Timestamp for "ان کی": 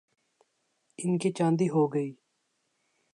0.99-1.31